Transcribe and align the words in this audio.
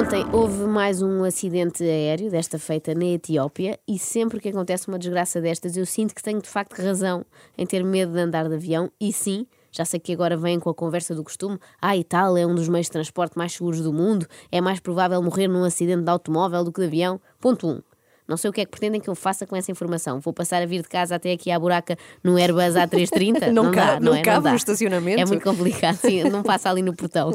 Ontem 0.00 0.24
houve 0.32 0.64
mais 0.64 1.02
um 1.02 1.24
acidente 1.24 1.84
aéreo, 1.84 2.30
desta 2.30 2.58
feita 2.58 2.94
na 2.94 3.04
Etiópia, 3.04 3.78
e 3.86 3.98
sempre 3.98 4.40
que 4.40 4.48
acontece 4.48 4.88
uma 4.88 4.98
desgraça 4.98 5.42
destas, 5.42 5.76
eu 5.76 5.84
sinto 5.84 6.14
que 6.14 6.22
tenho 6.22 6.40
de 6.40 6.48
facto 6.48 6.80
razão 6.80 7.22
em 7.56 7.66
ter 7.66 7.84
medo 7.84 8.14
de 8.14 8.18
andar 8.18 8.48
de 8.48 8.54
avião, 8.54 8.90
e 8.98 9.12
sim, 9.12 9.46
já 9.70 9.84
sei 9.84 10.00
que 10.00 10.14
agora 10.14 10.38
vêm 10.38 10.58
com 10.58 10.70
a 10.70 10.74
conversa 10.74 11.14
do 11.14 11.22
costume. 11.22 11.58
Ah, 11.82 11.98
e 11.98 12.02
tal, 12.02 12.34
é 12.38 12.46
um 12.46 12.54
dos 12.54 12.66
meios 12.66 12.86
de 12.86 12.92
transporte 12.92 13.36
mais 13.36 13.52
seguros 13.52 13.82
do 13.82 13.92
mundo. 13.92 14.26
É 14.50 14.58
mais 14.58 14.80
provável 14.80 15.22
morrer 15.22 15.48
num 15.48 15.64
acidente 15.64 16.02
de 16.02 16.10
automóvel 16.10 16.64
do 16.64 16.72
que 16.72 16.80
de 16.80 16.86
avião. 16.86 17.20
Ponto 17.38 17.68
1. 17.68 17.70
Um. 17.70 17.89
Não 18.30 18.36
sei 18.36 18.48
o 18.48 18.52
que 18.52 18.60
é 18.60 18.64
que 18.64 18.70
pretendem 18.70 19.00
que 19.00 19.10
eu 19.10 19.14
faça 19.16 19.44
com 19.44 19.56
essa 19.56 19.72
informação. 19.72 20.20
Vou 20.20 20.32
passar 20.32 20.62
a 20.62 20.66
vir 20.66 20.82
de 20.82 20.88
casa 20.88 21.16
até 21.16 21.32
aqui 21.32 21.50
à 21.50 21.58
buraca 21.58 21.98
no 22.22 22.38
Airbus 22.38 22.74
A330? 22.76 23.50
não, 23.50 23.64
não 23.64 23.72
cabe, 23.72 23.90
dá, 23.94 24.00
não, 24.00 24.14
é? 24.14 24.22
cabe 24.22 24.36
não 24.36 24.42
dá. 24.44 24.50
no 24.50 24.56
estacionamento. 24.56 25.20
É 25.20 25.24
muito 25.24 25.42
complicado, 25.42 25.96
sim, 25.96 26.22
não 26.30 26.44
passa 26.44 26.70
ali 26.70 26.80
no 26.80 26.94
portão. 26.94 27.32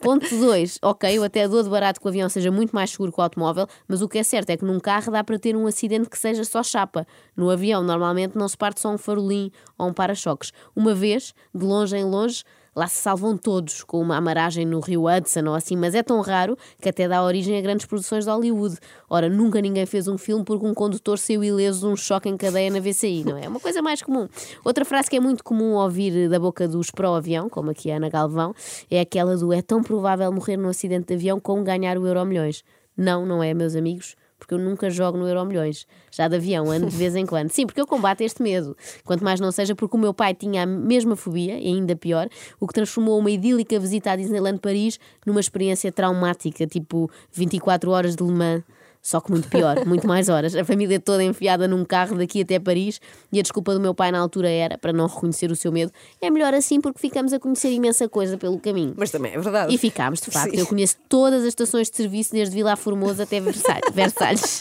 Ponto 0.00 0.28
2. 0.28 0.78
Ok, 0.80 1.18
eu 1.18 1.24
até 1.24 1.48
dou 1.48 1.60
de 1.60 1.68
barato 1.68 2.00
que 2.00 2.06
o 2.06 2.08
avião 2.08 2.28
seja 2.28 2.52
muito 2.52 2.72
mais 2.72 2.90
seguro 2.90 3.10
que 3.10 3.18
o 3.18 3.22
automóvel, 3.22 3.66
mas 3.88 4.00
o 4.00 4.08
que 4.08 4.18
é 4.18 4.22
certo 4.22 4.50
é 4.50 4.56
que 4.56 4.64
num 4.64 4.78
carro 4.78 5.10
dá 5.10 5.24
para 5.24 5.40
ter 5.40 5.56
um 5.56 5.66
acidente 5.66 6.08
que 6.08 6.16
seja 6.16 6.44
só 6.44 6.62
chapa. 6.62 7.04
No 7.36 7.50
avião, 7.50 7.82
normalmente, 7.82 8.38
não 8.38 8.46
se 8.46 8.56
parte 8.56 8.80
só 8.80 8.90
um 8.92 8.98
farolim 8.98 9.50
ou 9.76 9.88
um 9.88 9.92
para-choques. 9.92 10.52
Uma 10.76 10.94
vez, 10.94 11.34
de 11.52 11.64
longe 11.64 11.96
em 11.96 12.04
longe, 12.04 12.44
Lá 12.74 12.86
se 12.86 12.96
salvam 12.96 13.36
todos 13.36 13.82
com 13.82 14.00
uma 14.00 14.16
amaragem 14.16 14.64
no 14.64 14.80
rio 14.80 15.04
Hudson 15.08 15.44
ou 15.46 15.54
assim, 15.54 15.76
mas 15.76 15.94
é 15.94 16.02
tão 16.02 16.20
raro 16.20 16.56
que 16.80 16.88
até 16.88 17.08
dá 17.08 17.22
origem 17.22 17.58
a 17.58 17.60
grandes 17.60 17.86
produções 17.86 18.24
de 18.24 18.30
Hollywood. 18.30 18.76
Ora, 19.08 19.28
nunca 19.28 19.60
ninguém 19.60 19.86
fez 19.86 20.06
um 20.08 20.16
filme 20.16 20.44
porque 20.44 20.66
um 20.66 20.74
condutor 20.74 21.18
saiu 21.18 21.42
ileso 21.42 21.80
de 21.80 21.86
um 21.86 21.96
choque 21.96 22.28
em 22.28 22.36
cadeia 22.36 22.70
na 22.70 22.80
VCI, 22.80 23.24
não 23.24 23.36
é? 23.36 23.44
É 23.44 23.48
uma 23.48 23.60
coisa 23.60 23.82
mais 23.82 24.02
comum. 24.02 24.28
Outra 24.64 24.84
frase 24.84 25.10
que 25.10 25.16
é 25.16 25.20
muito 25.20 25.42
comum 25.42 25.74
ouvir 25.74 26.28
da 26.28 26.38
boca 26.38 26.68
dos 26.68 26.90
pró-avião, 26.90 27.48
como 27.48 27.70
aqui 27.70 27.90
a 27.90 27.96
Ana 27.96 28.08
Galvão, 28.08 28.54
é 28.90 29.00
aquela 29.00 29.36
do 29.36 29.52
é 29.52 29.62
tão 29.62 29.82
provável 29.82 30.30
morrer 30.32 30.56
num 30.56 30.68
acidente 30.68 31.08
de 31.08 31.14
avião 31.14 31.40
como 31.40 31.64
ganhar 31.64 31.98
o 31.98 32.06
Euro 32.06 32.24
Milhões. 32.24 32.62
Não, 32.96 33.24
não 33.24 33.42
é, 33.42 33.54
meus 33.54 33.74
amigos 33.74 34.16
porque 34.38 34.54
eu 34.54 34.58
nunca 34.58 34.88
jogo 34.88 35.18
no 35.18 35.26
Euro 35.26 35.44
Milhões, 35.44 35.86
já 36.10 36.28
de 36.28 36.36
avião, 36.36 36.70
ando 36.70 36.86
de 36.86 36.96
vez 36.96 37.14
em 37.16 37.24
quando. 37.26 37.50
Sim, 37.50 37.66
porque 37.66 37.80
eu 37.80 37.86
combato 37.86 38.22
este 38.22 38.42
medo. 38.42 38.76
Quanto 39.04 39.24
mais 39.24 39.40
não 39.40 39.50
seja 39.50 39.74
porque 39.74 39.96
o 39.96 40.00
meu 40.00 40.14
pai 40.14 40.34
tinha 40.34 40.62
a 40.62 40.66
mesma 40.66 41.16
fobia, 41.16 41.58
e 41.58 41.66
ainda 41.66 41.96
pior, 41.96 42.28
o 42.60 42.66
que 42.66 42.74
transformou 42.74 43.18
uma 43.18 43.30
idílica 43.30 43.78
visita 43.78 44.12
à 44.12 44.16
Disneyland 44.16 44.58
Paris 44.58 44.98
numa 45.26 45.40
experiência 45.40 45.90
traumática, 45.90 46.66
tipo 46.66 47.10
24 47.32 47.90
horas 47.90 48.16
de 48.16 48.22
Le 48.22 48.32
Mans 48.32 48.62
só 49.02 49.20
que 49.20 49.30
muito 49.30 49.48
pior, 49.48 49.84
muito 49.86 50.06
mais 50.06 50.28
horas. 50.28 50.54
A 50.54 50.64
família 50.64 51.00
toda 51.00 51.22
enfiada 51.22 51.66
num 51.66 51.84
carro 51.84 52.16
daqui 52.16 52.42
até 52.42 52.58
Paris 52.58 53.00
e 53.32 53.38
a 53.38 53.42
desculpa 53.42 53.72
do 53.74 53.80
meu 53.80 53.94
pai 53.94 54.10
na 54.10 54.18
altura 54.18 54.50
era, 54.50 54.76
para 54.78 54.92
não 54.92 55.06
reconhecer 55.06 55.50
o 55.50 55.56
seu 55.56 55.72
medo, 55.72 55.92
é 56.20 56.30
melhor 56.30 56.54
assim 56.54 56.80
porque 56.80 56.98
ficamos 56.98 57.32
a 57.32 57.38
conhecer 57.38 57.70
imensa 57.70 58.08
coisa 58.08 58.36
pelo 58.36 58.58
caminho. 58.58 58.94
Mas 58.96 59.10
também 59.10 59.32
é 59.32 59.38
verdade. 59.38 59.74
E 59.74 59.78
ficámos, 59.78 60.20
de 60.20 60.30
facto. 60.30 60.50
Sim. 60.50 60.60
Eu 60.60 60.66
conheço 60.66 60.96
todas 61.08 61.42
as 61.42 61.48
estações 61.48 61.90
de 61.90 61.96
serviço, 61.96 62.32
desde 62.32 62.54
Vilar 62.54 62.76
Formoso 62.76 63.22
até 63.22 63.40
Versalhes. 63.92 64.60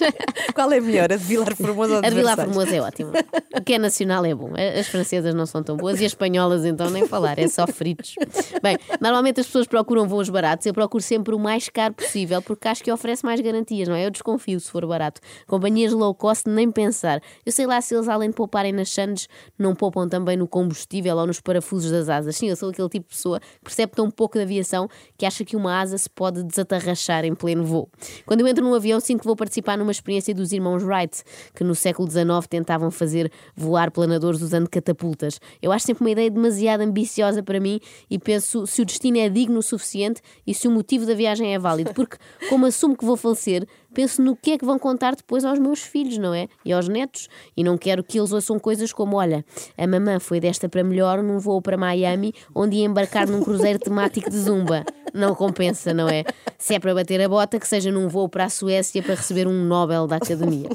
Qual 0.54 0.72
é 0.72 0.80
melhor, 0.80 1.12
a 1.12 1.18
de 1.18 1.24
Vilar 1.24 1.56
Formoso 1.56 1.94
ou 1.94 1.98
a 1.98 2.02
de 2.02 2.08
A 2.08 2.10
de 2.10 2.16
Vilar 2.16 2.36
Formoso 2.36 2.74
é 2.74 2.82
ótima. 2.82 3.12
O 3.56 3.62
que 3.62 3.74
é 3.74 3.80
nacional 3.80 4.26
é 4.26 4.34
bom. 4.34 4.52
As 4.80 4.88
francesas 4.88 5.34
não 5.34 5.46
são 5.46 5.64
tão 5.64 5.76
boas 5.78 6.00
e 6.00 6.06
as 6.06 6.12
espanholas 6.12 6.66
então 6.66 6.90
nem 6.90 7.08
falar, 7.08 7.38
é 7.40 7.48
só 7.48 7.68
fritos. 7.68 8.16
Bem, 8.62 8.78
normalmente 9.02 9.40
as 9.40 9.46
pessoas 9.46 9.68
procuram 9.68 10.08
voos 10.08 10.30
baratos, 10.30 10.66
eu 10.66 10.74
procuro 10.74 11.04
sempre 11.04 11.34
o 11.34 11.40
mais 11.40 11.70
caro 11.70 11.94
possível 11.94 12.42
porque 12.42 12.68
acho 12.68 12.84
que 12.84 12.92
oferece 12.92 13.26
mais 13.26 13.40
garantias, 13.42 13.88
não 13.88 13.96
é? 13.96 14.06
Eu 14.06 14.12
desconfio 14.28 14.60
se 14.60 14.70
for 14.70 14.86
barato. 14.86 15.22
Companhias 15.48 15.94
low 15.94 16.14
cost, 16.14 16.48
nem 16.50 16.70
pensar. 16.70 17.22
Eu 17.46 17.52
sei 17.52 17.66
lá 17.66 17.80
se 17.80 17.96
eles, 17.96 18.08
além 18.08 18.30
de 18.30 18.36
pouparem 18.36 18.74
nas 18.74 18.90
sandes, 18.90 19.28
não 19.58 19.74
poupam 19.74 20.08
também 20.08 20.36
no 20.36 20.48
combustível 20.48 21.16
ou 21.18 21.26
nos 21.26 21.40
parafusos 21.40 21.90
das 21.90 22.10
asas. 22.10 22.36
Sim, 22.36 22.50
eu 22.50 22.56
sou 22.56 22.70
aquele 22.70 22.90
tipo 22.90 23.08
de 23.08 23.16
pessoa 23.16 23.40
que 23.40 23.62
percebe 23.64 23.94
tão 23.94 24.12
pouco 24.12 24.38
de 24.38 24.44
aviação 24.44 24.90
que 25.18 25.26
acha 25.26 25.46
que 25.46 25.56
uma 25.56 25.80
asa 25.80 25.98
se 25.98 26.10
pode 26.10 26.44
desatarrachar 26.44 27.24
em 27.24 27.34
pleno 27.34 27.64
voo. 27.64 27.90
Quando 28.26 28.42
eu 28.42 28.48
entro 28.48 28.64
num 28.64 28.74
avião, 28.74 29.00
sinto 29.00 29.22
que 29.22 29.26
vou 29.26 29.36
participar 29.36 29.78
numa 29.78 29.92
experiência 29.92 30.34
dos 30.34 30.52
irmãos 30.52 30.84
Wright, 30.84 31.24
que 31.56 31.64
no 31.64 31.74
século 31.74 32.10
XIX 32.10 32.28
tentavam 32.50 32.92
fazer 32.92 33.32
voar 33.56 33.92
planadores 33.92 34.42
usando 34.42 34.70
catapultas. 34.70 35.40
Eu 35.62 35.72
acho 35.72 35.86
sempre 35.86 36.04
uma 36.04 36.12
ideia 36.12 36.30
demasiado 36.30 36.82
ambiciosa 36.82 37.42
para 37.42 37.60
mim 37.60 37.80
e 38.10 38.20
penso 38.20 38.68
se 38.68 38.82
o 38.82 38.86
destino 38.86 39.18
é 39.18 39.30
digno 39.30 39.60
o 39.60 39.64
suficiente 39.64 40.22
e 40.46 40.54
se 40.54 40.68
o 40.68 40.72
motivo 40.72 41.06
da 41.06 41.14
viagem 41.14 41.54
é 41.54 41.60
válido, 41.60 41.94
porque, 41.94 42.18
como 42.50 42.66
assumo 42.66 42.96
que 42.96 43.06
vou 43.06 43.16
falecer, 43.16 43.68
penso 43.98 44.22
no 44.22 44.36
que 44.36 44.52
é 44.52 44.58
que 44.60 44.64
vão 44.64 44.78
contar 44.78 45.16
depois 45.16 45.44
aos 45.44 45.58
meus 45.58 45.82
filhos, 45.82 46.20
não 46.20 46.32
é? 46.32 46.48
E 46.64 46.72
aos 46.72 46.88
netos. 46.88 47.28
E 47.56 47.64
não 47.64 47.76
quero 47.80 48.04
que 48.04 48.20
eles 48.20 48.32
ouçam 48.32 48.60
coisas 48.60 48.94
como: 48.94 49.18
olha, 49.18 49.44
a 49.76 49.88
mamã 49.88 50.20
foi 50.20 50.40
desta 50.40 50.70
para 50.70 50.84
melhor 50.84 51.24
num 51.24 51.40
voo 51.40 51.60
para 51.64 51.76
Miami, 51.76 52.32
onde 52.54 52.76
ia 52.76 52.86
embarcar 52.86 53.28
num 53.28 53.42
cruzeiro 53.42 53.80
temático 53.80 54.30
de 54.30 54.38
zumba. 54.38 54.86
Não 55.16 55.34
compensa, 55.34 55.96
não 55.96 56.08
é? 56.08 56.24
Se 56.60 56.76
é 56.76 56.80
para 56.80 56.94
bater 56.94 57.20
a 57.22 57.28
bota, 57.28 57.60
que 57.60 57.68
seja 57.68 57.92
num 57.92 58.08
voo 58.08 58.30
para 58.30 58.46
a 58.46 58.50
Suécia 58.50 59.02
para 59.02 59.16
receber 59.16 59.48
um 59.48 59.66
Nobel 59.66 60.06
da 60.06 60.18
Academia. 60.18 60.70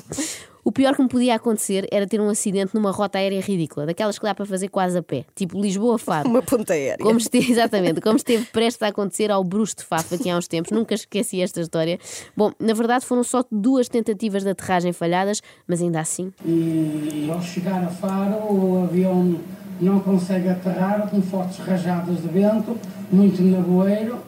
O 0.65 0.71
pior 0.71 0.95
que 0.95 1.03
me 1.03 1.09
podia 1.09 1.35
acontecer 1.35 1.89
era 1.91 2.07
ter 2.07 2.21
um 2.21 2.29
acidente 2.29 2.73
numa 2.73 2.93
rota 2.93 3.19
aérea 3.19 3.41
ridícula, 3.41 3.85
daquelas 3.85 4.17
que 4.17 4.25
dá 4.25 4.33
para 4.33 4.47
fazer 4.47 4.69
quase 4.69 4.97
a 4.97 5.03
pé, 5.03 5.25
tipo 5.35 5.61
Lisboa-Faro. 5.61 6.29
Uma 6.31 6.41
ponta 6.41 6.73
aérea. 6.73 7.05
Como 7.05 7.19
esteve, 7.19 7.51
exatamente, 7.51 8.01
como 8.01 8.17
esteve 8.17 8.45
prestes 8.47 8.81
a 8.83 8.87
acontecer 8.87 9.33
ao 9.33 9.43
Bruxo 9.43 9.79
de 9.79 9.85
Faf 9.85 10.15
aqui 10.15 10.31
há 10.31 10.37
uns 10.37 10.47
tempos, 10.47 10.71
nunca 10.71 10.95
esqueci 10.95 11.43
esta 11.43 11.61
história. 11.61 11.99
Bom, 12.37 12.53
na 12.61 12.75
verdade 12.75 13.05
foram 13.05 13.25
só 13.25 13.45
duas 13.51 13.89
tentativas 13.89 14.45
de 14.45 14.51
aterragem 14.51 14.93
falhadas, 14.93 15.43
mas 15.67 15.83
ainda 15.83 15.99
assim. 15.99 16.33
E 16.45 17.29
ao 17.29 17.43
chegar 17.43 17.83
a 17.83 17.89
Faro, 17.89 18.37
o 18.55 18.85
avião 18.85 19.41
não 19.81 19.99
consegue 19.99 20.49
aterrar 20.49 21.11
com 21.11 21.21
fortes 21.23 21.59
rajadas 21.59 22.23
de 22.23 22.29
vento, 22.29 22.79
muito 23.11 23.43
nevoeiro, 23.43 24.21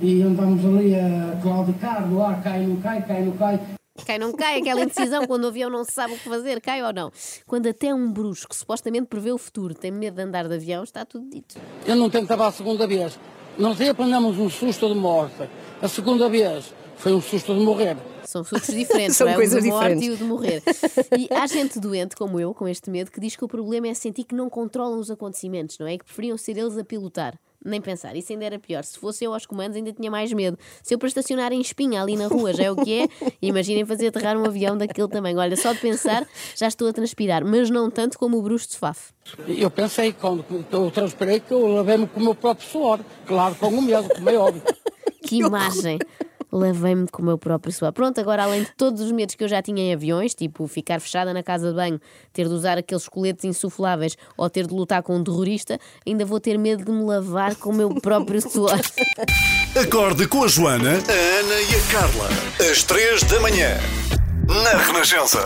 e 0.00 0.22
andamos 0.22 0.64
ali 0.64 0.94
a 0.94 1.38
claudicar 1.42 2.08
do 2.08 2.22
ar, 2.22 2.42
cai, 2.42 2.66
não 2.66 2.76
cai, 2.76 3.02
cai, 3.02 3.22
não 3.22 3.32
cai. 3.32 3.60
Cai, 4.04 4.18
não 4.18 4.32
cai, 4.32 4.58
aquela 4.60 4.82
indecisão 4.82 5.24
quando 5.26 5.44
o 5.44 5.48
avião 5.48 5.70
não 5.70 5.84
se 5.84 5.92
sabe 5.92 6.14
o 6.14 6.18
que 6.18 6.28
fazer, 6.28 6.60
cai 6.60 6.82
ou 6.82 6.92
não. 6.92 7.12
Quando 7.46 7.68
até 7.68 7.94
um 7.94 8.12
bruxo 8.12 8.48
que 8.48 8.56
supostamente 8.56 9.06
prevê 9.06 9.30
o 9.30 9.38
futuro 9.38 9.72
tem 9.72 9.92
medo 9.92 10.16
de 10.16 10.22
andar 10.22 10.48
de 10.48 10.54
avião, 10.54 10.82
está 10.82 11.04
tudo 11.04 11.28
dito. 11.30 11.56
Eu 11.86 11.94
não 11.94 12.10
tentava 12.10 12.46
a 12.46 12.52
segunda 12.52 12.86
vez. 12.86 13.18
Nós 13.56 13.80
aí 13.80 13.88
apanhamos 13.90 14.36
um 14.38 14.50
susto 14.50 14.88
de 14.88 14.94
morte. 14.96 15.48
A 15.80 15.86
segunda 15.86 16.28
vez 16.28 16.74
foi 16.96 17.12
um 17.12 17.20
susto 17.20 17.54
de 17.54 17.60
morrer. 17.60 17.96
São 18.24 18.42
sustos 18.42 18.74
diferentes, 18.74 19.14
São 19.16 19.28
é? 19.28 19.34
coisas 19.34 19.60
o 19.60 19.62
de 19.62 19.68
morte 19.68 19.94
diferentes. 19.94 20.08
e 20.08 20.10
o 20.10 20.16
de 20.16 20.24
morrer. 20.24 20.62
E 21.16 21.28
há 21.32 21.46
gente 21.46 21.78
doente, 21.78 22.16
como 22.16 22.40
eu, 22.40 22.52
com 22.52 22.66
este 22.66 22.90
medo, 22.90 23.12
que 23.12 23.20
diz 23.20 23.36
que 23.36 23.44
o 23.44 23.48
problema 23.48 23.86
é 23.86 23.94
sentir 23.94 24.24
que 24.24 24.34
não 24.34 24.50
controlam 24.50 24.98
os 24.98 25.10
acontecimentos, 25.10 25.78
não 25.78 25.86
é? 25.86 25.96
Que 25.96 26.04
preferiam 26.04 26.36
ser 26.36 26.58
eles 26.58 26.76
a 26.76 26.82
pilotar. 26.84 27.38
Nem 27.64 27.80
pensar, 27.80 28.14
isso 28.14 28.30
ainda 28.30 28.44
era 28.44 28.58
pior. 28.58 28.84
Se 28.84 28.98
fosse 28.98 29.24
eu 29.24 29.32
aos 29.32 29.46
comandos, 29.46 29.76
ainda 29.76 29.92
tinha 29.92 30.10
mais 30.10 30.32
medo. 30.32 30.58
Se 30.82 30.94
eu 30.94 30.98
para 30.98 31.08
estacionar 31.08 31.52
em 31.52 31.60
espinha 31.60 32.02
ali 32.02 32.16
na 32.16 32.26
rua 32.26 32.52
já 32.52 32.64
é 32.64 32.70
o 32.70 32.76
que 32.76 33.02
é, 33.02 33.08
imaginem 33.40 33.84
fazer 33.86 34.08
aterrar 34.08 34.36
um 34.36 34.44
avião 34.44 34.76
daquele 34.76 35.08
tamanho. 35.08 35.38
Olha, 35.38 35.56
só 35.56 35.72
de 35.72 35.78
pensar 35.80 36.26
já 36.54 36.68
estou 36.68 36.88
a 36.88 36.92
transpirar, 36.92 37.44
mas 37.44 37.70
não 37.70 37.90
tanto 37.90 38.18
como 38.18 38.38
o 38.38 38.42
bruxo 38.42 38.68
de 38.68 38.76
Faf. 38.76 39.12
Eu 39.48 39.70
pensei, 39.70 40.12
quando 40.12 40.44
eu 40.70 40.90
transpirei, 40.90 41.40
que 41.40 41.52
eu 41.52 41.66
lavei-me 41.66 42.06
com 42.06 42.20
o 42.20 42.22
meu 42.22 42.34
próprio 42.34 42.68
suor. 42.68 43.00
Claro, 43.26 43.54
com 43.54 43.68
o 43.68 43.82
medo, 43.82 44.08
como 44.14 44.28
é 44.28 44.36
óbvio. 44.36 44.62
Que 45.22 45.38
imagem! 45.38 45.98
Lavei-me 46.54 47.08
com 47.08 47.20
o 47.20 47.24
meu 47.24 47.36
próprio 47.36 47.72
suor. 47.72 47.92
Pronto, 47.92 48.20
agora 48.20 48.44
além 48.44 48.62
de 48.62 48.70
todos 48.76 49.02
os 49.02 49.10
medos 49.10 49.34
que 49.34 49.42
eu 49.42 49.48
já 49.48 49.60
tinha 49.60 49.82
em 49.82 49.92
aviões, 49.92 50.36
tipo 50.36 50.68
ficar 50.68 51.00
fechada 51.00 51.34
na 51.34 51.42
casa 51.42 51.70
de 51.70 51.74
banho, 51.74 52.00
ter 52.32 52.46
de 52.46 52.54
usar 52.54 52.78
aqueles 52.78 53.08
coletes 53.08 53.44
insufláveis 53.44 54.16
ou 54.36 54.48
ter 54.48 54.64
de 54.64 54.72
lutar 54.72 55.02
com 55.02 55.16
um 55.16 55.24
terrorista, 55.24 55.80
ainda 56.06 56.24
vou 56.24 56.38
ter 56.38 56.56
medo 56.56 56.84
de 56.84 56.92
me 56.92 57.02
lavar 57.02 57.56
com 57.56 57.70
o 57.70 57.74
meu 57.74 57.92
próprio 58.00 58.40
suor. 58.48 58.80
Acorde 59.74 60.28
com 60.28 60.44
a 60.44 60.46
Joana, 60.46 60.90
a 60.92 61.40
Ana 61.40 61.60
e 61.60 61.74
a 61.74 61.92
Carla. 61.92 62.28
Às 62.70 62.84
três 62.84 63.24
da 63.24 63.40
manhã. 63.40 63.76
Na 64.46 64.78
Renascença. 64.78 65.42